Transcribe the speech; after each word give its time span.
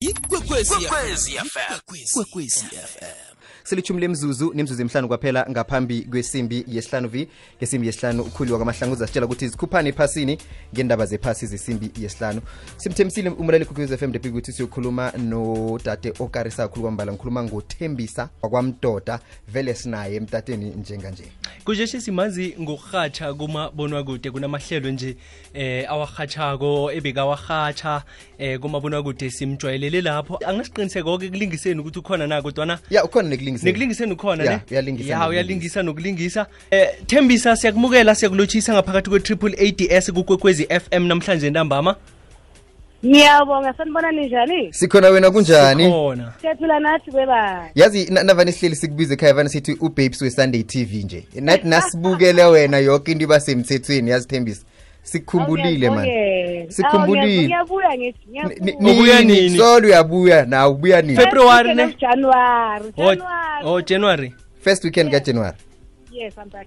ikwekwezi 0.00 0.74
fm 0.74 1.76
ikwekwezi 1.94 2.64
fm 2.66 3.35
selithumi 3.66 4.00
lemzuzu 4.00 4.52
nemzuzu 4.54 4.82
emihlanu 4.82 5.08
kwaphela 5.08 5.46
ngaphambi 5.50 6.02
kwesimbi 6.02 6.64
yesihlanu 6.68 7.08
v 7.08 7.28
ngesimbi 7.58 7.86
yesihlanu 7.86 8.22
ukhuliwa 8.22 8.58
kwamahlangu 8.58 8.94
uzasitshela 8.94 9.26
ukuthi 9.26 9.48
zikhuphani 9.48 9.88
ephasini 9.88 10.38
ngendaba 10.74 11.06
zephasi 11.06 11.46
zesimbi 11.46 11.90
yesihlanu. 12.00 12.40
Simthemisile 12.76 13.30
umlaleli 13.30 13.64
kwekwezi 13.64 13.96
fm 13.96 14.12
depi 14.12 14.28
ukuthi 14.28 14.52
siyokhuluma 14.52 15.12
nodade 15.18 16.12
okarisa 16.18 16.62
kakhulu 16.62 16.82
kwambala 16.82 17.12
ngikhuluma 17.12 17.44
ngothembisa 17.44 18.28
wakwamdoda 18.42 19.20
vele 19.48 19.74
sinaye 19.74 20.16
emtateni 20.16 20.70
njenganje. 20.70 21.24
Kuje 21.64 21.86
simazi 21.86 22.56
ngokurhatsha 22.60 23.34
kumabonwakude 23.34 24.30
kunamahlelo 24.30 24.90
nje 24.90 25.16
eh 25.54 25.90
awarhatshako 25.90 26.92
ebekawarhatsha 26.92 28.02
eh 28.38 28.60
kumabonwakude 28.60 29.30
simjwayelele 29.30 30.00
lapho. 30.00 30.38
Angasiqiniseko-ke 30.46 31.26
ekulingiseni 31.26 31.80
ukuthi 31.80 31.98
ukhona 31.98 32.26
na 32.26 32.42
kodwana 32.42 32.78
ya 32.90 33.04
ukhona 33.04 33.28
nekulingiseni 33.28 33.55
nekulingiseni 33.64 34.12
ukhona 34.12 34.44
Ya, 34.44 34.50
ne 34.50 34.60
uyalingisa 34.70 35.10
ya 35.10 35.18
nokulingisa. 35.18 35.28
uyalingisa 35.28 35.82
nokulingisa. 35.82 36.46
Eh 36.70 36.88
thembisa 37.06 37.56
siyakumukela 37.56 38.14
siyakulotshisa 38.14 38.72
ngaphakathi 38.72 39.10
kwe-triple 39.10 39.54
ads 39.68 40.12
kukwekwezi 40.12 40.64
fm 40.66 41.06
namhlanje 41.06 41.50
ntambama. 41.50 41.96
Ngiyabonga 43.06 43.74
sanibona 43.74 44.12
ninjani 44.12 44.72
sikhona 44.72 45.08
wena 45.08 45.30
kunjani? 45.30 45.84
Siyaphila 46.40 46.80
nathi 46.80 47.10
kwebani 47.10 47.70
yazi 47.74 48.10
na- 48.10 48.22
navane 48.22 48.52
sihleli 48.52 48.76
sikubiza 48.76 49.14
ekhaya 49.14 49.34
vane 49.34 49.48
sithi 49.48 49.72
ubabes 49.80 50.22
we-sunday 50.22 50.62
tv 50.62 51.02
nje. 51.04 51.24
Nathi 51.40 51.68
nasibukele 51.68 52.44
wena 52.44 52.78
yonke 52.78 53.12
into 53.12 53.24
iba 53.24 53.40
semthethweni 53.40 54.10
yazithembisa 54.10 54.62
sikhumbulile 55.06 55.90
man 55.90 56.06
Sikhumbulile. 56.68 57.42
ngiyabuya 57.42 57.98
ngithi 57.98 58.26
ngiyabuya. 58.28 58.92
Ubuya 58.92 59.22
nini? 59.22 59.58
solo 59.58 59.86
uyabuya 59.88 60.44
na 60.44 60.68
ubuya 60.68 61.02
nini? 61.02 61.16
February. 61.16 61.74
Ne? 61.74 61.94
january. 62.00 62.92
Oh, 62.96 63.14
january. 63.14 63.64
oh 63.64 63.80
january. 63.80 64.34
First 64.60 64.84
weekend 64.84 65.10
ka 65.10 65.20
january. 65.20 65.56
Yes 66.10 66.34
i'm 66.38 66.48
back 66.48 66.66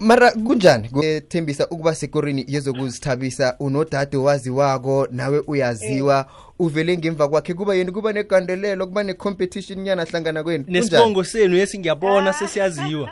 mara 0.00 0.30
kunjani? 0.32 0.84
Ethembisa 0.86 1.20
thembisa 1.28 1.68
ukuba 1.68 1.94
sekorini 1.94 2.44
yezokuzithabisa 2.48 3.56
unodade 3.60 4.16
owaziwako 4.16 5.08
nawe 5.10 5.42
uyaziwa 5.46 6.26
uvele 6.58 6.98
ngemva 6.98 7.28
kwakhe 7.28 7.54
kuba 7.54 7.74
yeni 7.74 7.92
kuba 7.92 8.12
negandelelo 8.12 8.86
kuba 8.86 9.02
ne-competition 9.02 9.78
nyana 9.80 10.04
hlangana 10.04 10.42
kwenu. 10.42 10.64
Nesibongo 10.68 11.24
senu 11.24 11.56
yesi 11.56 11.78
ngiyabona 11.78 12.32
sesiyaziwa 12.38 13.10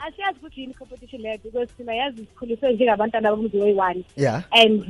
asiyazi 0.00 0.38
ukuthi 0.38 0.60
yini 0.60 0.74
competition 0.74 1.22
leyo 1.22 1.38
because 1.42 1.72
thina 1.76 1.94
yazi 1.94 2.26
sikhuliswe 2.26 2.72
njengabantwana 2.72 3.36
bomzi 3.36 3.60
oyi-one 3.60 4.04
ya 4.16 4.42
and 4.50 4.84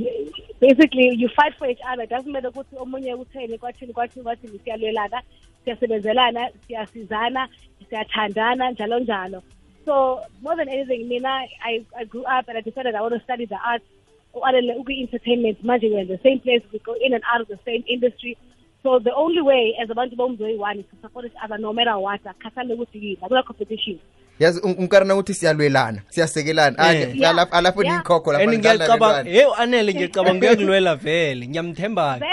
basically 0.60 1.14
you 1.22 1.28
fight 1.28 1.54
for 1.58 1.68
each 1.68 1.80
other. 1.92 2.04
It 2.04 2.10
doesn't 2.10 2.32
matter 2.32 2.50
ukuthi 2.50 2.76
omunye 2.76 3.14
utheni 3.14 3.58
kwathini 3.58 3.92
kwathini 3.92 4.24
kwathini 4.24 4.58
siyalwelana 4.58 5.22
siyasebenzelana 5.64 6.50
siyasizana 6.66 7.48
siyathandana 7.88 8.70
njalo 8.70 8.98
njalo. 8.98 9.42
So 9.84 10.20
more 10.42 10.56
than 10.56 10.68
anything 10.68 11.04
mina 11.08 11.46
I, 11.64 11.84
I 11.98 12.04
grew 12.04 12.22
up 12.22 12.48
and 12.48 12.58
I 12.58 12.60
decided 12.60 12.94
I 12.94 13.00
want 13.00 13.14
to 13.14 13.20
study 13.20 13.46
the 13.46 13.58
arts 13.64 13.84
ualele 14.34 14.74
ukwi-entertainment. 14.74 15.64
Manje 15.64 15.90
we're 15.90 16.00
in 16.00 16.08
the 16.08 16.20
same 16.22 16.38
place 16.38 16.62
we 16.72 16.78
go 16.78 16.94
in 16.94 17.14
and 17.14 17.24
out 17.32 17.40
of 17.40 17.48
the 17.48 17.58
same 17.64 17.84
industry. 17.88 18.36
So 18.82 18.98
the 18.98 19.14
only 19.14 19.42
way 19.42 19.76
as 19.82 19.88
abantu 19.88 20.16
bomzi 20.16 20.42
oyi-one 20.42 20.80
is 20.80 20.86
to 20.90 20.96
support 21.02 21.26
each 21.26 21.40
other 21.42 21.58
no 21.58 21.72
matter 21.72 21.98
what. 21.98 22.22
Akhathale 22.24 22.74
ukuthi 22.74 22.98
yini 22.98 23.18
akula 23.22 23.42
competition 23.42 23.98
yazi 24.40 24.60
umkarana 24.60 24.82
unkarana 24.82 25.14
ukuthi 25.14 25.34
siyalwelana 25.34 26.02
siyasekelana. 26.08 26.94
Eh. 26.94 27.14
alapho 27.50 27.82
nikhokho 27.82 28.32
lapho 28.32 28.52
ngiyacabanga 28.52 29.22
hey 29.30 29.44
anele 29.58 29.94
ngiyacabanga 29.94 30.38
kuyakulwela 30.38 30.96
vele 30.96 31.48
ngiyamthemba-ke 31.48 32.26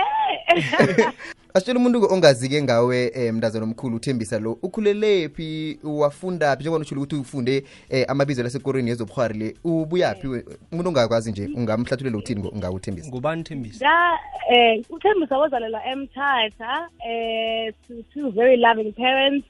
asitshela 1.53 1.80
umuntu 1.80 2.13
ongazi-ke 2.13 2.61
ngawe 2.63 3.11
um 3.16 3.35
mntazana 3.35 3.66
omkhulu 3.66 3.95
uthembisa 3.95 4.39
lo 4.39 4.52
ukhulelephi 4.63 5.80
wafundaphi 5.83 6.61
njengoba 6.61 6.81
utshilo 6.81 7.02
ukuthi 7.02 7.16
ufunde 7.16 7.63
um 7.91 8.03
amabizo 8.08 8.44
lasekorweni 8.44 8.89
yezobuhwari 8.89 9.40
le 9.40 9.53
ubuyaphi 9.63 10.28
we- 10.28 10.46
umuntu 10.72 10.90
ongakwazi 10.90 11.31
nje 11.31 11.50
ungamhlathulela 11.56 12.17
uthini 12.17 12.41
ngo- 12.41 12.57
ngawe 12.57 12.75
uthembisa? 12.75 13.07
Ngubani 13.07 13.41
uthembisa? 13.41 13.85
Ya 13.85 14.19
eh 14.51 14.84
uthembisa 14.90 15.38
wazalelwa 15.38 15.85
emthatha 15.85 16.90
eh 17.09 17.73
two 18.13 18.29
very 18.31 18.57
loving 18.57 18.91
parents 18.91 19.46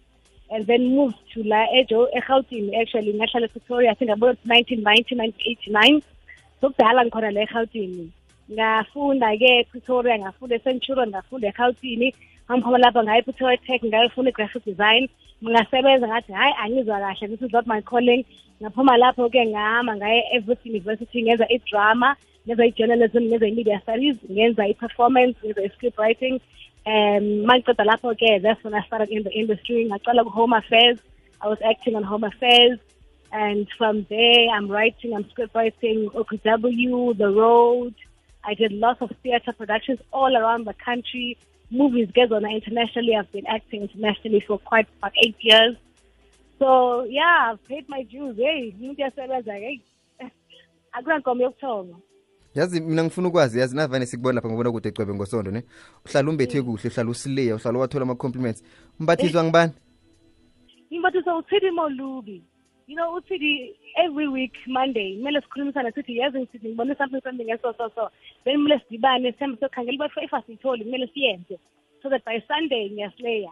and 0.49 0.67
then 0.67 0.83
moved 0.95 1.17
to 1.33 1.43
la 1.43 1.61
ejo 1.79 2.07
egautini 2.19 2.75
actually 2.81 3.13
ngahlala 3.13 3.45
epretoria 3.49 3.91
i 3.91 3.95
think 3.95 4.11
about 4.11 4.37
1990 4.45 5.15
1989 5.15 6.01
so 6.61 6.69
kudala 6.69 7.05
ngikhona 7.05 7.31
la 7.31 7.41
egautini 7.41 8.11
ngafunda-ke 8.51 9.49
epretoria 9.59 10.19
ngafunda 10.19 10.55
ecenturon 10.55 11.09
ngafunda 11.09 11.47
egautini 11.47 12.13
ngangiphuma 12.47 12.77
lapha 12.77 13.03
ngaye 13.03 13.19
epretoria 13.19 13.57
tech 13.57 13.83
ngayofunda 13.83 14.31
i-graphic 14.31 14.65
design. 14.65 15.09
Ngasebenza 15.43 16.07
ngathi 16.07 16.33
hhayi 16.33 16.53
angizwa 16.63 16.99
kahle 16.99 17.27
this 17.27 17.41
is 17.41 17.53
not 17.53 17.67
my 17.67 17.81
calling. 17.81 18.25
Ngaphuma 18.61 18.97
lapho-ke 18.97 19.45
ngahamba 19.45 19.95
ngaye 19.95 20.43
university 20.65 21.23
ngenza 21.23 21.45
i-drama 21.49 22.15
ngenza 22.47 22.65
i-journalism 22.65 23.23
ngenza 23.27 23.47
i-media 23.47 23.79
studies 23.81 24.15
ngenza 24.31 24.67
i-performance 24.67 25.35
ngenza 25.43 25.63
i-script 25.63 25.99
writing 25.99 26.39
um 26.87 27.23
mangiceda 27.47 27.83
lapho-ke 27.89 28.41
that's 28.41 28.63
when 28.63 28.73
i 28.73 28.81
started 28.87 29.09
in 29.09 29.23
the 29.23 29.31
industry. 29.31 29.87
Ngacala 29.89 30.23
ku-home 30.23 30.53
affairs. 30.53 30.97
I 31.41 31.47
was 31.47 31.59
acting 31.71 31.95
on 31.95 32.03
home 32.03 32.23
affairs. 32.23 32.79
And 33.31 33.67
from 33.77 34.05
there 34.09 34.49
i'm 34.55 34.67
writing 34.75 35.13
i'm 35.13 35.29
script 35.29 35.53
writing 35.53 36.09
okw 36.19 37.17
the 37.17 37.29
road. 37.29 37.93
I 38.43 38.53
did 38.53 38.71
lots 38.71 39.01
of 39.01 39.11
theatre 39.21 39.51
productions 39.51 39.99
all 40.13 40.33
around 40.37 40.65
the 40.65 40.73
country. 40.73 41.37
Movies 41.69 42.09
gezona 42.15 42.49
internationally. 42.59 43.13
I've 43.15 43.31
been 43.33 43.47
acting 43.47 43.81
internationally 43.81 44.39
for 44.47 44.57
quite 44.57 44.87
about 44.97 45.11
eight 45.25 45.35
years. 45.41 45.75
So 46.59 47.03
yeah 47.03 47.51
i've 47.51 47.63
paid 47.67 47.89
my 47.89 48.03
dues 48.03 48.37
uyasebenza 48.37 49.53
hey 49.65 49.81
akunankomo 50.95 51.43
yokuthonga 51.43 51.95
yazi 52.59 52.81
mina 52.81 53.03
ngifuna 53.03 53.27
ukwazi 53.27 53.59
yazi 53.59 53.75
navane 53.75 54.05
sikubona 54.05 54.35
lapha 54.35 54.49
ngibona 54.49 54.71
kude 54.71 54.91
cwebe 54.91 55.13
ngosondo 55.13 55.51
ne? 55.51 55.63
Uhlala 56.05 56.29
umbethe 56.29 56.61
kuhle 56.61 56.89
uhlala 56.89 57.09
usileya 57.09 57.55
uhlala 57.55 57.79
wathola 57.79 58.03
ama-compliments. 58.03 58.63
Mbathiswa 58.99 59.43
ngibani 59.43 59.71
ngibathiswa 60.93 61.37
uthidi 61.37 61.71
molubi. 61.71 62.43
You 62.87 62.95
know 62.95 63.15
uthidi 63.17 63.75
every 64.05 64.27
week 64.27 64.53
monday 64.67 65.15
kumele 65.17 65.41
sikhulumisane 65.41 65.91
sithi 65.91 66.17
yazi 66.17 66.39
ngisithi 66.39 66.67
ngibone 66.67 66.95
something 66.95 67.21
something 67.23 67.49
eso 67.49 67.73
so 67.77 67.89
so 67.95 68.09
then 68.43 68.55
kumele 68.55 68.79
sidibane 68.79 69.31
sihambe 69.31 69.57
siyokhangela 69.57 69.95
uba 69.95 70.23
if 70.23 70.33
asiyitholi 70.33 70.83
kumele 70.83 71.07
siyenze. 71.13 71.59
So 72.03 72.09
that 72.09 72.25
by 72.25 72.39
sunday 72.47 72.89
ngiyasileya. 72.89 73.51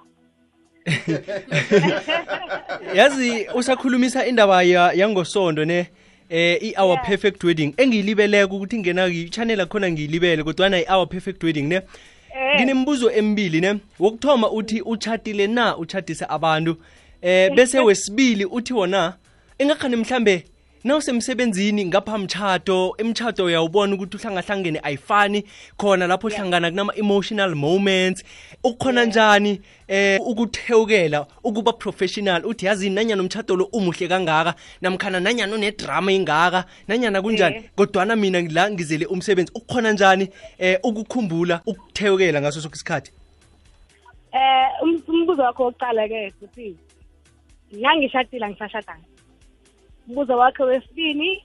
Yazi 2.95 3.47
usakhulumisa 3.55 4.25
indaba 4.25 4.63
ya- 4.63 4.91
yangosondo 4.93 5.65
ne 5.65 5.87
eh 6.29 6.57
i-our 6.61 6.89
Yeah. 6.93 7.05
perfect 7.09 7.43
wedding. 7.43 7.73
Engiyilibeleko 7.77 8.55
ukuthi 8.55 8.79
ngena 8.79 9.07
i-channel 9.07 9.61
akhona 9.61 9.91
ngiyilibele 9.91 10.43
kodwana 10.43 10.77
i-our 10.79 11.07
perfect 11.07 11.43
wedding 11.43 11.63
ne? 11.67 11.75
Eh. 11.75 12.55
nginemibuzo 12.55 13.11
emibili 13.11 13.61
ne? 13.61 13.75
Wokuthoma 13.99 14.51
uthi 14.51 14.81
uchatile 14.81 15.47
na 15.47 15.77
uchatisa 15.77 16.29
abantu? 16.29 16.77
Eh 17.21 17.55
bese 17.55 17.79
wesibili 17.79 18.45
uthi 18.45 18.73
wona 18.73 19.13
engakhani 19.59 19.95
mhlambe 19.95 20.43
nawusemsebenzini 20.85 21.85
ngapha 21.85 22.17
mtshato 22.17 22.95
emtshato 22.97 23.45
uyawubona 23.45 23.95
ukuthi 23.95 24.17
uhlangahlangene 24.17 24.79
ayifani. 24.83 25.43
Khona 25.77 26.07
lapho 26.07 26.29
hlangana 26.29 26.69
kunama-emotional 26.71 27.55
moments. 27.55 28.23
Ukukhona 28.63 29.05
njani 29.05 29.61
eh 29.87 30.21
ukuthewukela 30.21 31.27
ukuba 31.43 31.73
professional? 31.73 32.45
Uthi 32.45 32.65
yazi 32.65 32.89
nanyana 32.89 33.23
umtshato 33.23 33.55
lo 33.55 33.65
umuhle 33.65 34.07
kangaka 34.07 34.55
namkhana 34.81 35.19
nanyana 35.19 35.55
unedrama 35.55 36.11
ingaka 36.11 36.65
nanyana 36.87 37.21
kunjani? 37.21 37.69
Kodwana 37.75 38.15
mina 38.15 38.41
la 38.41 38.71
ngizele 38.71 39.05
umsebenzi. 39.05 39.51
Ukukhona 39.55 39.91
njani 39.91 40.29
eh 40.59 40.79
ukukhumbula 40.83 41.61
ukuthewukela 41.65 42.41
ngaso 42.41 42.61
sokho 42.61 42.75
isikhathi? 42.75 43.11
Eh 44.31 44.83
um- 44.83 45.01
umbuzo 45.07 45.41
wakho 45.41 45.63
wokuqala-ke 45.63 46.33
futhi 46.39 46.77
ngangishadile 47.75 48.45
angisashadanga 48.45 49.14
umbuzo 50.07 50.37
wakhe 50.37 50.63
wesibini 50.63 51.43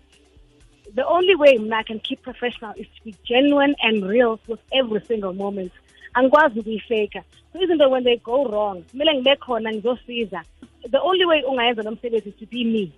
the 0.95 1.05
only 1.05 1.35
way 1.35 1.59
mna 1.59 1.79
I 1.79 1.83
can 1.83 2.01
keep 2.01 2.23
professional 2.23 2.73
is 2.77 2.87
to 2.97 3.05
be 3.05 3.15
genuine 3.25 3.75
and 3.83 4.05
real 4.05 4.41
with 4.49 4.61
every 4.73 5.01
single 5.07 5.33
moment. 5.33 5.73
Angikwazi 6.15 6.61
ukuyifeka 6.61 7.23
so 7.53 7.59
izinto 7.59 7.91
when 7.91 8.05
they 8.05 8.17
go 8.17 8.45
wrong 8.45 8.83
kumele 8.83 9.15
ngibe 9.15 9.37
khona 9.37 9.73
ngizosiza. 9.73 10.43
The 10.91 10.99
only 10.99 11.25
way 11.25 11.43
ungayenza 11.43 11.83
lo 11.83 11.91
msebenzi 11.91 12.29
is 12.29 12.37
to 12.37 12.47
be 12.47 12.65
me. 12.65 12.93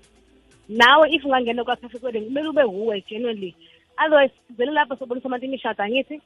Nawe 0.68 1.08
if 1.10 1.24
ungangena 1.24 1.64
kwa-perfect 1.64 2.02
wedding 2.02 2.24
kumele 2.24 2.48
ube 2.48 2.62
wuwe 2.62 3.04
genuinely. 3.08 3.54
Otherwise 3.98 4.34
sizele 4.48 4.72
lapho 4.72 4.96
sobonisa 4.96 5.28
abantu 5.28 5.46
imishado 5.46 5.82
angithi 5.82 6.20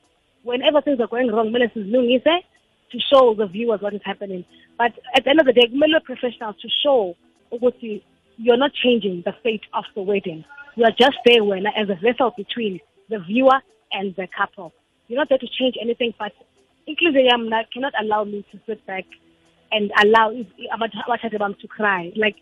whenever 0.44 0.82
things 0.82 1.00
are 1.00 1.08
going 1.08 1.30
wrong 1.30 1.46
kumele 1.46 1.68
sizilungise 1.68 2.44
to 2.90 2.98
show 3.00 3.34
the 3.34 3.46
viewers 3.46 3.82
what 3.82 3.94
is 3.94 4.02
happening. 4.02 4.44
But 4.78 4.92
at 5.14 5.24
the 5.24 5.30
end 5.30 5.40
of 5.40 5.46
the 5.46 5.52
day 5.52 5.66
kumele 5.66 5.96
ube 5.96 6.04
professional 6.04 6.54
to 6.54 6.68
show 6.68 7.16
ukuthi 7.50 8.02
you're 8.36 8.56
not 8.56 8.72
changing 8.74 9.22
the 9.24 9.32
fate 9.42 9.64
of 9.72 9.84
the 9.94 10.02
wedding. 10.02 10.44
You 10.74 10.84
are 10.84 10.90
just 10.90 11.16
there 11.24 11.42
wena 11.42 11.70
as 11.76 11.88
a 11.88 11.94
vessel 11.94 12.32
between 12.36 12.80
the 13.08 13.18
viewer 13.18 13.60
and 13.92 14.14
the 14.16 14.26
couple. 14.36 14.72
You're 15.08 15.18
not 15.18 15.28
there 15.28 15.38
to 15.38 15.48
change 15.48 15.76
anything 15.80 16.14
but 16.18 16.32
inhliziyo 16.88 17.30
yami 17.30 17.48
na 17.48 17.62
cannot 17.72 17.94
allow 18.00 18.24
me 18.24 18.44
to 18.52 18.60
sit 18.66 18.84
back 18.86 19.04
and 19.72 19.90
allow 20.02 20.30
bami 20.30 21.58
to 21.60 21.68
cry. 21.68 22.12
Like 22.16 22.36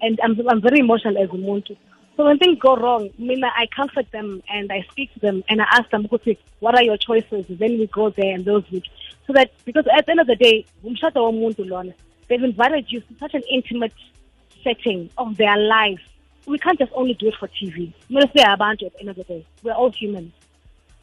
and 0.00 0.20
I'm, 0.22 0.48
I'm 0.48 0.60
very 0.60 0.80
emotional 0.80 1.18
as 1.18 1.28
a 1.30 1.32
umuntu 1.32 1.76
so 2.18 2.24
when 2.24 2.38
things 2.38 2.58
go 2.58 2.76
wrong 2.76 3.10
mina 3.16 3.48
i 3.56 3.66
comfort 3.74 4.10
them 4.10 4.42
and 4.50 4.72
i 4.72 4.84
speak 4.90 5.12
to 5.14 5.20
them 5.20 5.44
and 5.48 5.62
i 5.62 5.66
ask 5.70 5.88
them 5.90 6.06
what 6.60 6.74
are 6.74 6.82
your 6.82 6.96
choices? 6.96 7.46
Then 7.48 7.78
we 7.78 7.86
go 7.86 8.10
there 8.10 8.34
and 8.34 8.44
those 8.44 8.64
week 8.72 8.84
so 9.26 9.32
that 9.34 9.52
because 9.64 9.84
at 9.96 10.04
the 10.06 10.10
end 10.10 10.20
of 10.20 10.26
the 10.26 10.36
day 10.36 10.66
they've 12.28 12.42
invited 12.42 12.86
you 12.88 13.00
to 13.00 13.14
such 13.20 13.34
an 13.34 13.42
intimate 13.50 13.92
setting 14.68 15.08
of 15.16 15.36
their 15.36 15.56
life. 15.56 16.00
We 16.46 16.58
can't 16.58 16.78
just 16.78 16.92
only 16.94 17.14
do 17.14 17.28
it 17.28 17.34
for 17.40 17.48
tv 17.48 17.92
sibe 18.08 18.44
abantu 18.44 18.86
at 18.86 18.92
the 18.92 19.00
end 19.00 19.10
of 19.10 19.16
the 19.16 19.24
day. 19.24 19.44
We're 19.62 19.78
all 19.80 19.92
humans 19.92 20.32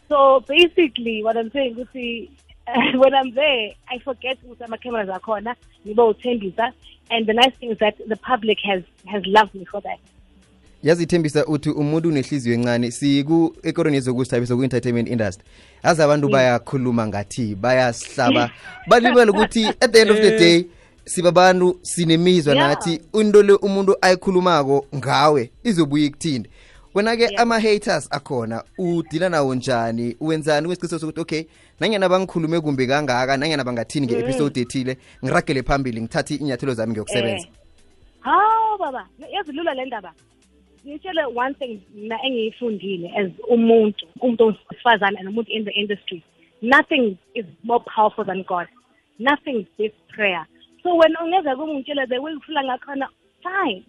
so 0.09 0.44
basically 0.47 1.23
what 1.23 1.38
i'm 1.38 1.51
saying 1.51 1.75
ukuthi 1.75 2.29
uh, 2.67 3.00
when 3.00 3.13
i'm 3.13 3.31
there 3.31 3.73
i 3.88 4.00
forget 4.00 4.38
ukuthi 4.44 4.63
ama-cameras 4.63 5.09
are 5.09 5.19
corner, 5.19 5.56
and 7.12 7.27
the 7.27 7.33
nice 7.33 7.56
thing 7.59 7.71
is 7.71 7.77
that 7.77 7.95
the 8.07 8.15
public 8.15 8.57
has 8.59 8.83
has 9.06 9.23
loved 9.25 9.53
me 9.53 9.65
for 9.65 9.81
that. 9.81 10.00
Yazithembisa 10.83 11.45
uthi 11.45 11.69
umuntu 11.69 12.09
unehliziyo 12.09 12.56
encane 12.56 12.91
siku 12.91 13.56
ekorweni 13.63 13.95
yezokuzithabisa 13.95 14.56
ku-entertainment 14.56 15.09
industry. 15.09 15.45
Aze 15.83 16.03
abantu 16.03 16.29
bayakhuluma 16.29 17.07
ngathi 17.07 17.56
bayasihlaba 17.56 18.51
balibale 18.88 19.31
ukuthi 19.31 19.65
at 19.68 19.91
the 19.91 20.01
end 20.01 20.11
of 20.11 20.18
the 20.18 20.39
day 20.39 20.65
sibabantu 21.06 21.80
sinemizwa 21.81 22.56
Yeah. 22.56 22.69
nathi 22.69 23.02
into 23.19 23.44
le 23.44 23.54
umuntu 23.54 23.96
ayikhulumako 24.02 24.86
ngawe 24.96 25.52
izobuye 25.63 26.06
ikuthinde 26.06 26.50
wena-ke 26.94 27.22
Yeah. 27.24 27.42
ama-haters 27.42 28.07
akhona 28.12 28.63
udila 28.78 29.30
nawo 29.30 29.56
njani? 29.56 30.16
Wenzani? 30.22 30.68
Kwesiqiso 30.68 31.00
sokuthi 31.00 31.19
okay 31.22 31.44
nanyana 31.80 32.10
bangikhulume 32.10 32.60
kumbi 32.62 32.88
kangaka 32.88 33.38
nanyana 33.38 33.63
bangathini 33.63 34.07
nge-episode 34.07 34.62
ethile 34.62 34.98
ngiragele 35.24 35.63
phambili 35.63 36.02
ngithathe 36.02 36.36
inyathelo 36.36 36.74
zami 36.74 36.92
ngiyokusebenza. 36.92 37.48
Eh. 37.48 37.54
hawu 38.19 38.78
baba 38.80 39.07
yazi 39.34 39.52
lula 39.52 39.74
le 39.74 39.86
ndaba. 39.86 40.13
Ngitshele 40.88 41.25
one 41.36 41.54
thing 41.54 41.80
mina 41.96 42.18
engiyifundile 42.25 43.12
as 43.18 43.31
umuntu 43.50 44.06
umuntu 44.22 44.46
wesifazane 44.69 45.19
and 45.19 45.30
umuntu 45.30 45.52
in 45.52 45.66
the 45.66 45.72
industry. 45.72 46.24
Nothing 46.62 47.18
is 47.34 47.46
more 47.63 47.84
powerful 47.96 48.25
than 48.25 48.44
god. 48.44 48.68
Nothing 49.19 49.66
beats 49.78 49.96
prayer 50.16 50.46
so 50.85 50.95
when 50.95 51.15
ungeza 51.15 51.55
kumi 51.55 51.73
ngitshele 51.73 52.07
the 52.07 52.19
way 52.19 52.33
ngifula 52.33 52.63
ngakhona 52.63 53.09
fine. 53.41 53.83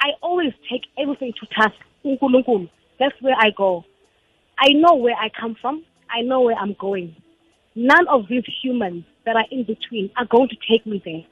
I 0.00 0.14
always 0.20 0.52
take 0.68 0.82
everything 0.98 1.32
to 1.38 1.46
task 1.46 1.76
unkulunkulu. 2.04 2.68
That's 2.98 3.20
where 3.22 3.36
i 3.38 3.50
go. 3.50 3.84
I 4.58 4.72
know 4.72 4.94
where 4.94 5.16
i 5.16 5.28
come 5.28 5.54
from. 5.54 5.84
I 6.10 6.22
know 6.22 6.40
where 6.40 6.56
i'm 6.56 6.74
going. 6.74 7.14
None 7.76 8.08
of 8.08 8.28
these 8.28 8.44
humans 8.62 9.04
that 9.24 9.36
are 9.36 9.46
in 9.50 9.62
between 9.62 10.10
are 10.16 10.26
going 10.26 10.48
to 10.48 10.56
take 10.68 10.84
me 10.84 11.00
there. 11.04 11.24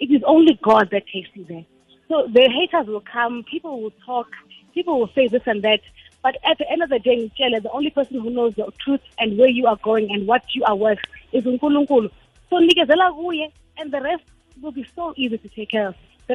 It 0.00 0.10
is 0.10 0.22
only 0.26 0.58
God 0.62 0.90
that 0.90 1.04
takes 1.06 1.34
me 1.36 1.44
there. 1.48 1.64
So 2.08 2.26
the 2.32 2.48
haters 2.48 2.86
will 2.88 3.04
come, 3.12 3.44
people 3.44 3.80
will 3.80 3.94
talk, 4.04 4.28
people 4.74 4.98
will 4.98 5.10
say 5.14 5.28
this 5.28 5.42
and 5.46 5.62
that. 5.62 5.80
But 6.22 6.36
at 6.44 6.58
the 6.58 6.68
end 6.70 6.82
of 6.82 6.88
the 6.88 6.98
day, 6.98 7.16
Michelle, 7.16 7.60
the 7.60 7.70
only 7.70 7.90
person 7.90 8.20
who 8.20 8.30
knows 8.30 8.54
the 8.54 8.70
truth 8.84 9.00
and 9.18 9.38
where 9.38 9.48
you 9.48 9.66
are 9.66 9.78
going 9.82 10.10
and 10.10 10.26
what 10.26 10.42
you 10.54 10.64
are 10.64 10.74
worth 10.76 10.98
is 11.32 11.44
uNkulunkulu. 11.44 12.10
So 12.50 12.56
nikezela 12.56 13.12
kuye 13.12 13.52
and 13.78 13.92
the 13.92 14.00
rest 14.00 14.24
will 14.62 14.72
be 14.72 14.86
so 14.96 15.14
easy 15.16 15.38
to 15.38 15.48
take 15.48 15.70
care 15.70 15.88
of. 15.88 15.94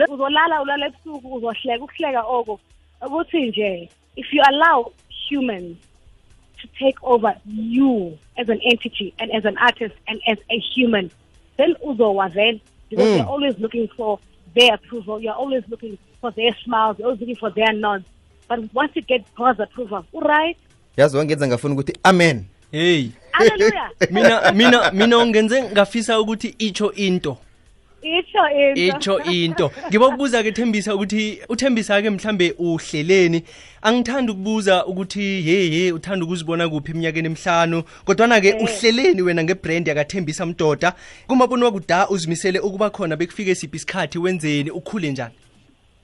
Uzolala 0.09 0.61
ulala 0.61 0.85
ebusuku 0.87 1.33
uzohleka 1.33 1.83
ukuhleka 1.83 2.21
oko. 2.21 2.59
Ukuthi 3.01 3.47
nje 3.47 3.89
if 4.15 4.33
you 4.33 4.41
allow 4.49 4.91
humans 5.29 5.77
to 6.61 6.67
take 6.79 6.97
over 7.03 7.35
you 7.45 8.17
as 8.37 8.49
an 8.49 8.59
entity 8.63 9.13
and 9.19 9.31
as 9.31 9.45
an 9.45 9.57
artist 9.57 9.95
and 10.07 10.21
as 10.27 10.37
a 10.49 10.59
human, 10.75 11.11
then 11.57 11.75
uzowavel 11.85 12.59
because 12.89 13.07
Mm. 13.07 13.17
you're 13.17 13.27
always 13.27 13.59
looking 13.59 13.87
for 13.97 14.19
their 14.55 14.73
approval. 14.75 15.19
You're 15.19 15.33
always 15.33 15.63
looking 15.67 15.97
for 16.21 16.31
their 16.31 16.55
smiles. 16.63 16.99
You're 16.99 17.07
always 17.07 17.19
looking 17.19 17.35
for 17.35 17.49
their 17.49 17.73
nods. 17.73 18.05
But 18.47 18.73
once 18.73 18.91
you 18.95 19.01
get 19.01 19.23
God's 19.35 19.59
approval, 19.59 20.05
right, 20.13 20.57
yazi 20.97 21.17
wangenza 21.17 21.47
ngafuna 21.47 21.73
ukuthi 21.73 21.97
amen 22.03 22.45
hey 22.71 23.09
mina 24.11 24.51
mina 24.51 24.91
mina 24.91 25.17
ungenze 25.17 25.63
ngafisa 25.63 26.19
ukuthi 26.19 26.55
itsho 26.57 26.91
into 26.91 27.37
Itsho 28.03 28.49
into. 28.51 28.97
itsho 28.97 29.23
into. 29.23 29.71
Ngiba 29.87 30.07
ukubuza 30.07 30.43
ke 30.43 30.51
thembisa 30.51 30.95
ukuthi 30.95 31.39
uthembisa 31.49 32.01
ke 32.01 32.09
mhlambe 32.09 32.55
uhleleni. 32.57 33.43
Angithanda 33.81 34.33
ukubuza 34.33 34.85
ukuthi 34.85 35.41
hey 35.41 35.69
hey 35.69 35.91
uthanda 35.91 36.25
ukuzibona 36.25 36.69
kuphi 36.69 36.91
eminyakeni 36.91 37.27
emihlanu? 37.27 37.83
Kodwana 38.05 38.41
ke 38.41 38.53
uhleleni 38.53 39.21
wena 39.21 39.43
ngebrand 39.43 39.87
yakathembisa 39.87 40.45
mdoda. 40.45 40.93
Kumabona 41.27 41.65
wakuda 41.65 42.09
uzimisele 42.09 42.59
ukuba 42.59 42.89
khona 42.89 43.15
bekufike 43.15 43.55
siphi 43.55 43.75
isikhathi 43.77 44.19
wenzeni 44.19 44.71
ukhule 44.71 45.11
njani? 45.11 45.33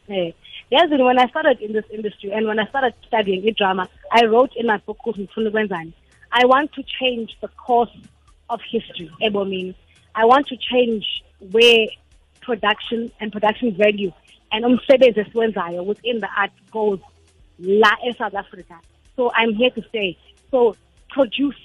Hey. 0.07 0.33
Yes, 0.71 0.89
when 0.91 1.17
I 1.17 1.27
started 1.29 1.59
in 1.61 1.73
this 1.73 1.85
industry 1.91 2.31
and 2.31 2.45
when 2.45 2.59
I 2.59 2.67
started 2.67 2.93
studying 3.07 3.43
i-drama. 3.47 3.89
I 4.11 4.25
wrote 4.25 4.51
in 4.55 4.67
my 4.67 4.77
book 4.77 4.99
ukuthi 4.99 5.27
Ngifuna 5.27 5.49
Ukwenzani, 5.49 5.93
I 6.31 6.45
want 6.45 6.71
to 6.73 6.83
change 6.83 7.35
the 7.41 7.47
course 7.47 7.89
of 8.49 8.61
history, 8.61 9.09
ebomini. 9.19 9.73
I 10.13 10.25
want 10.25 10.47
to 10.47 10.57
change 10.57 11.05
where 11.51 11.87
production 12.41 13.11
and 13.19 13.31
production 13.31 13.75
value 13.75 14.11
and 14.51 14.65
umsebenzi 14.65 15.19
esiwenzayo 15.19 15.85
within 15.85 16.19
the 16.19 16.29
art 16.37 16.51
goes 16.71 16.99
la 17.59 17.91
eSouth 18.07 18.33
Africa. 18.33 18.79
So 19.15 19.31
I'm 19.35 19.53
here 19.53 19.69
to 19.71 19.81
stay. 19.89 20.17
So 20.51 20.75
produce, 21.09 21.57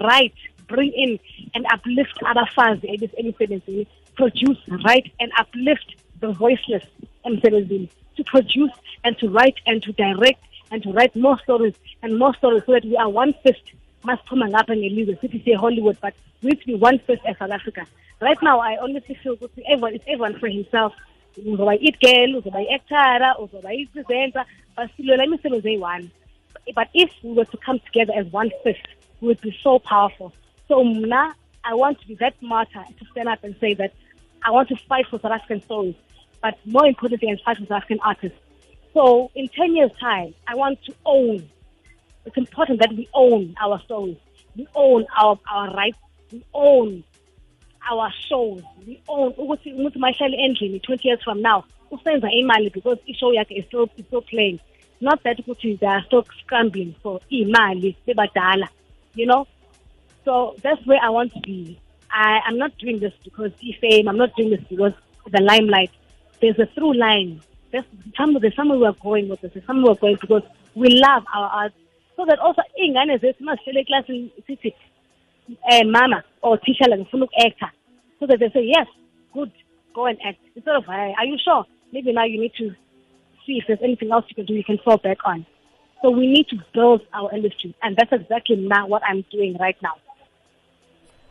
write, 0.00 0.34
bring 0.66 0.92
in 0.92 1.18
and 1.54 1.66
uplift 1.66 2.16
abafazi 2.22 2.86
emis- 2.94 3.14
emsebenzini. 3.18 3.86
Produce, 4.14 4.58
write 4.84 5.12
and 5.20 5.30
uplift 5.38 5.96
the 6.20 6.32
voiceless 6.32 6.84
emsebenzini. 7.26 7.88
To 8.16 8.24
produce 8.24 8.72
and 9.04 9.16
to 9.18 9.28
write 9.28 9.56
and 9.66 9.82
to 9.82 9.92
direct 9.92 10.42
and 10.70 10.82
to 10.82 10.92
write 10.92 11.14
more 11.14 11.38
stories 11.40 11.74
and 12.02 12.18
more 12.18 12.34
stories 12.36 12.62
so 12.66 12.72
that 12.72 12.84
we 12.84 12.96
are 12.96 13.08
one 13.08 13.34
fist 13.42 13.72
masiphuma 14.04 14.48
ngapha 14.48 14.76
ngelizwe 14.76 15.16
sithi 15.20 15.38
siye 15.44 15.56
hollywood 15.56 15.96
but 16.00 16.14
we 16.42 16.50
to 16.54 16.66
be 16.66 16.74
one 16.74 16.98
fist 16.98 17.22
as 17.24 17.38
south 17.38 17.50
africa. 17.50 17.86
Right 18.20 18.40
now 18.42 18.60
i 18.60 18.76
honestly 18.76 19.14
feel 19.14 19.36
ukuthi 19.36 19.62
everyone 19.66 19.94
it's 19.94 20.04
everyone 20.06 20.38
for 20.38 20.48
himself. 20.48 20.92
Uzoba 21.36 21.74
i-it 21.74 21.98
girl 22.00 22.36
uzoba 22.36 22.60
i-actora 22.62 23.38
uzoba 23.38 23.74
i-presenter 23.74 24.44
basilela 24.76 25.24
imisebenzi 25.24 25.68
eyi-one. 25.68 26.10
But 26.74 26.88
if 26.94 27.10
we 27.22 27.32
were 27.32 27.44
to 27.44 27.56
come 27.56 27.78
together 27.80 28.12
as 28.16 28.26
one 28.32 28.50
fist 28.64 28.86
we 29.20 29.28
would 29.28 29.40
be 29.40 29.56
so 29.62 29.78
powerful. 29.78 30.32
So 30.68 30.84
mna 30.84 31.34
i 31.64 31.74
want 31.74 32.00
to 32.00 32.08
be 32.08 32.14
that 32.16 32.34
martyr 32.42 32.84
to 32.98 33.04
stand 33.12 33.28
up 33.28 33.44
and 33.44 33.54
say 33.60 33.74
that 33.74 33.92
i 34.42 34.50
want 34.50 34.68
to 34.68 34.76
fight 34.88 35.06
for 35.06 35.20
south 35.20 35.32
african 35.32 35.62
stories 35.62 35.94
but 36.40 36.58
more 36.66 36.86
importantly 36.86 37.28
and 37.28 37.40
fight 37.40 37.56
for 37.56 37.66
south 37.66 37.82
african 37.82 38.00
artists. 38.00 38.38
So 38.94 39.30
in 39.34 39.48
10 39.48 39.76
years 39.76 39.92
time 40.00 40.34
i 40.48 40.54
want 40.56 40.82
to 40.84 40.94
own 41.04 41.48
it's 42.24 42.36
important 42.36 42.80
that 42.80 42.92
we 42.92 43.08
own 43.14 43.54
our 43.60 43.80
stories. 43.82 44.16
We 44.56 44.66
own 44.74 45.06
our, 45.16 45.38
our 45.50 45.74
rights. 45.74 45.98
We 46.30 46.44
own 46.54 47.04
our 47.90 48.10
shows. 48.28 48.62
We 48.86 49.02
own 49.08 49.32
ukuthi 49.32 49.72
umuntu 49.72 49.98
mayihlale 49.98 50.36
endlini 50.36 50.78
20 50.78 51.08
years 51.08 51.22
from 51.22 51.42
now 51.42 51.64
usenza 51.90 52.30
imali 52.30 52.70
because 52.70 52.98
i-show 53.06 53.32
yakhe 53.32 53.58
is 53.58 53.64
still, 53.66 53.88
is 53.96 54.06
still 54.06 54.22
playing. 54.22 54.58
Not 55.00 55.22
that 55.24 55.38
ukuthi 55.38 55.78
they 55.78 55.86
are 55.86 56.02
still 56.06 56.24
scrambling 56.40 56.94
for 57.02 57.20
imali 57.30 57.96
bebadala, 58.06 58.68
you 59.14 59.26
know? 59.26 59.46
So 60.24 60.54
that's 60.62 60.84
where 60.86 61.00
I 61.02 61.10
want 61.10 61.32
to 61.34 61.40
be. 61.40 61.78
I, 62.10 62.40
I'm 62.46 62.58
not 62.58 62.76
doing 62.78 63.00
this 63.00 63.12
because 63.24 63.52
e-fame. 63.60 64.08
I'm 64.08 64.16
not 64.16 64.34
doing 64.36 64.50
this 64.50 64.60
because 64.68 64.92
the 65.30 65.40
limelight. 65.40 65.90
There's 66.40 66.58
a 66.58 66.66
through 66.66 66.94
line. 66.94 67.40
There's, 67.70 67.84
some, 68.16 68.36
there's 68.40 68.54
somewhere 68.54 68.78
we're 68.78 68.92
going 68.92 69.28
with 69.28 69.40
this. 69.40 69.52
There's 69.54 69.66
somewhere 69.66 69.92
we're 69.92 70.00
going 70.00 70.18
because 70.20 70.42
we 70.74 70.88
love 71.00 71.24
our 71.34 71.48
art. 71.48 71.72
So 72.16 72.24
that 72.26 72.38
also 72.38 72.62
iy'ngane 72.82 73.18
zethu 73.18 73.44
masihlele 73.44 73.80
eklasini 73.80 74.30
sithi 74.46 74.74
eh 75.70 75.82
mama 75.84 76.22
or 76.42 76.58
teacher 76.58 76.88
like 76.90 77.00
ngifuna 77.00 77.24
uku-actor. 77.24 77.70
So 78.20 78.26
that 78.26 78.38
they 78.38 78.50
say 78.50 78.64
yes 78.76 78.86
good 79.34 79.50
go 79.94 80.06
and 80.06 80.18
act. 80.24 80.38
Instead 80.56 80.76
of 80.76 80.88
are 80.88 81.24
you 81.26 81.38
sure? 81.44 81.64
Maybe 81.92 82.12
now 82.12 82.24
you 82.24 82.40
need 82.40 82.52
to 82.58 82.70
see 83.46 83.58
if 83.58 83.64
there's 83.66 83.82
anything 83.82 84.10
else 84.12 84.24
you 84.28 84.34
can 84.36 84.46
do 84.46 84.54
you 84.54 84.64
can 84.64 84.78
fall 84.84 84.98
back 84.98 85.18
on. 85.24 85.44
So 86.02 86.10
we 86.10 86.26
need 86.26 86.46
to 86.48 86.56
build 86.74 87.02
our 87.12 87.32
industry 87.34 87.74
and 87.82 87.96
that's 87.96 88.12
exactly 88.12 88.56
now 88.56 88.86
what 88.88 89.02
i'm 89.08 89.24
doing 89.32 89.56
right 89.58 89.76
now. 89.82 89.94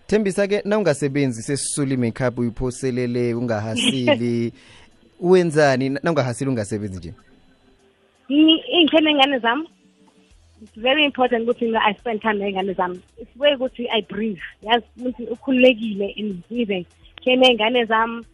Thembisa 0.08 0.48
ke 0.48 0.62
na 0.66 0.78
ungasebenzi 0.78 1.42
sesisula 1.42 1.94
i-makeup 1.94 2.40
uyiphoselele 2.40 3.34
ungahasili 3.34 4.54
wenzani? 5.32 5.90
Na 5.90 6.10
ungahasili 6.12 6.50
ungasebenzi 6.50 6.98
nje? 6.98 7.14
Ngi- 8.32 8.64
iy'ngithene 8.74 9.12
iy'ngane 9.12 9.40
zami 9.40 9.70
it's 10.62 10.76
very 10.76 11.04
important 11.04 11.48
ukuthi 11.48 11.66
mina 11.66 11.80
i 11.90 11.94
spend 11.94 12.22
time 12.22 12.38
ney'ngane 12.40 12.74
zami. 12.76 13.02
It's 13.18 13.36
way 13.36 13.56
ukuthi 13.56 13.88
i 13.92 14.02
breathe. 14.02 14.44
Yazi 14.64 14.86
ukuthi 15.00 15.24
ukhululekile 15.34 16.14
in 16.16 16.44
breathing. 16.50 16.86
Khene 17.26 17.48
iy'ngane 17.48 17.86
zami 17.88 18.26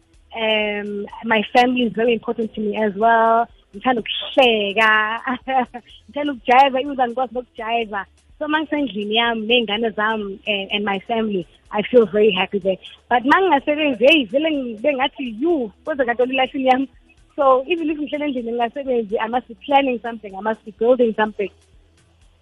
um 0.42 1.06
my 1.24 1.42
family 1.52 1.84
is 1.84 1.92
very 1.92 2.12
important 2.12 2.54
to 2.54 2.60
me 2.60 2.76
as 2.76 2.94
well. 2.94 3.46
Ngithanda 3.74 4.02
ukuhleka. 4.02 4.90
Ngithanda 6.08 6.32
ukujayiva 6.32 6.80
even 6.80 7.00
angikwazi 7.00 7.34
nokujayiva 7.34 8.04
so 8.38 8.48
mangisendlini 8.48 9.14
yami 9.16 9.46
ney'ngane 9.46 9.90
zami 9.90 10.38
and, 10.46 10.70
and 10.72 10.84
my 10.84 10.98
family 11.08 11.46
i 11.70 11.82
feel 11.82 12.06
very 12.06 12.30
happy 12.30 12.58
there. 12.58 12.78
But 13.08 13.24
ma 13.24 13.40
ngingasebenzi 13.40 14.06
heyi 14.06 14.24
vele 14.24 14.50
ngibe 14.50 14.94
ngathi 14.94 15.34
you 15.40 15.72
kwenzekantoni 15.84 16.36
elifini 16.36 16.68
yami? 16.68 16.88
So 17.36 17.64
even 17.66 17.90
if 17.90 17.98
ngihlele 17.98 18.24
endlini 18.24 18.52
ngingasebenzi 18.52 19.18
i 19.18 19.28
must 19.28 19.48
be 19.48 19.54
planning 19.54 19.98
something 20.00 20.34
i 20.34 20.40
must 20.40 20.64
be 20.64 20.74
building 20.78 21.14
something 21.14 21.50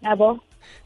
yabo. 0.02 0.38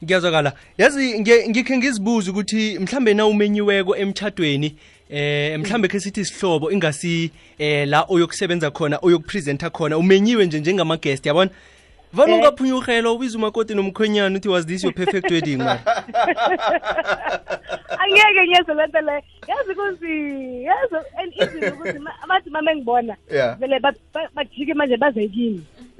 Ngiyazwakala. 0.04 0.52
Yazi 0.78 1.20
nge- 1.20 1.48
ngikhe 1.48 1.76
ngizibuza 1.78 2.30
ukuthi 2.30 2.78
mhlambe 2.78 3.14
na 3.14 3.26
umenyiweko 3.26 3.96
emtchadweni 3.96 4.76
eh 5.10 5.58
mhlambe 5.60 5.88
khe 5.88 6.00
sithi 6.00 6.24
sihlobo 6.24 6.70
ingasi 6.70 7.30
eh 7.58 7.88
la 7.88 8.04
oyokusebenza 8.08 8.70
khona 8.70 8.98
oyokupresenta 9.02 9.70
khona 9.70 9.98
umenyiwe 9.98 10.46
nje 10.46 10.60
njengama-guest 10.60 11.26
yabona? 11.26 11.50
Vane 12.12 12.32
Eh. 12.32 12.38
ungaphunyurhela 12.38 13.10
ubiza 13.10 13.38
umakoti 13.38 13.74
nomkhwenyana 13.74 14.36
uthi 14.36 14.48
was 14.48 14.66
this 14.66 14.82
your 14.84 14.92
perfect 14.94 15.30
wedding 15.30 15.56
man? 15.58 15.78
Angeke 17.98 18.42
ngiyezo 18.46 18.74
le. 18.74 18.86
Nto 18.86 19.00
leyo 19.00 19.22
yazi 19.48 19.74
kunzi 19.74 20.64
yazi 20.64 20.96
and 21.18 21.32
easy 21.40 21.66
ukuthi 21.72 21.98
ma- 21.98 22.22
abathi 22.22 22.50
mama 22.50 22.72
engibona 22.72 23.16
vele 23.58 23.78
ba- 23.80 23.94
ba- 24.14 24.28
bajike 24.34 24.74
manje 24.74 24.96
baze 24.96 25.26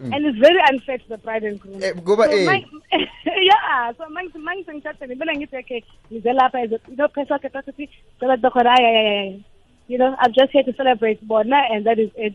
kimi 0.00 0.16
and 0.16 0.26
it's 0.26 0.38
very 0.38 0.60
unfair 0.70 0.98
to 0.98 1.08
the 1.08 1.16
bride 1.16 1.44
and 1.48 1.60
groom 1.60 1.82
Eh, 1.82 1.92
ngoba, 1.96 2.24
So 2.24 2.32
eh. 2.32 2.44
ma- 2.46 2.66
yeah 3.50 3.92
so 3.98 4.04
mangithi 4.10 4.38
mangisengithatheni 4.38 5.14
vele 5.14 5.36
ngithi 5.36 5.56
okay 5.56 5.82
ngize 6.12 6.32
lapha 6.32 6.58
as 6.64 6.70
you 6.72 6.96
know 6.96 7.08
phesa 7.08 7.38
ke 7.38 7.48
ukuthi 7.48 7.88
cela 8.20 8.36
dokhona 8.36 8.70
hayi 8.70 8.84
hayi 8.94 9.16
hayi 9.16 9.42
you 9.88 9.98
know 9.98 10.14
i'm 10.22 10.32
just 10.32 10.52
here 10.52 10.64
to 10.64 10.72
celebrate 10.72 11.18
bona 11.22 11.56
and 11.72 11.84
that 11.86 11.98
is 11.98 12.10
it. 12.16 12.34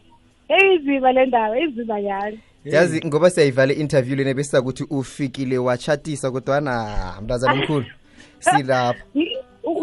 Eyizima 0.49 1.11
le 1.11 1.25
ndawo 1.25 1.55
izima 1.55 1.99
yani. 1.99 2.39
Yazi 2.65 3.01
ngoba 3.05 3.29
siyayivala 3.29 3.73
i-interview 3.73 4.15
lena 4.15 4.33
besisakuthi 4.33 4.83
ufikile 4.89 5.57
watshatisa 5.57 6.31
kodwana 6.31 7.13
mntazana 7.21 7.53
omkhulu 7.53 7.85
silapha. 8.39 9.03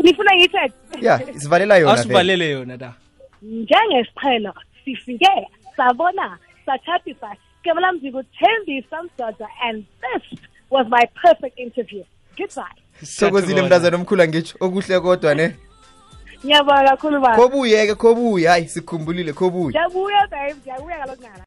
Nifuna 0.03 0.35
ngiyithethe 0.37 0.75
ya 1.01 1.19
sivalela 1.35 1.77
yona 1.77 1.93
asivalele 1.93 2.51
yona 2.51 2.77
da. 2.77 2.95
Njengesiqhelo 3.43 4.55
sifike 4.85 5.49
sabona 5.77 6.39
satshatisa 6.67 7.37
Skebala 7.62 7.92
Mzikuthembi 7.92 8.85
Samsata 8.90 9.47
and 9.64 9.85
this 10.00 10.38
was 10.71 10.87
my 10.88 11.07
perfect 11.23 11.59
interview. 11.59 12.04
Goodbye. 12.37 12.83
Sokozile 13.02 13.62
mntazana 13.62 13.97
omkhulu 13.97 14.23
angitsho 14.23 14.57
okuhle 14.61 15.00
kodwa 15.00 15.35
ne. 15.35 15.57
Ngiyabonga 16.45 16.85
kakhulu 16.85 17.21
baba. 17.21 17.37
Kobuye 17.37 17.87
ke 17.87 17.95
kobuye 17.95 18.49
hayi 18.49 18.69
sikhumbulile 18.69 19.33
kobuye. 19.33 19.71
Ngiyabuya 19.71 20.26
babe 20.31 20.54
ngiyabuya 20.54 20.99
kalokungala. 20.99 21.38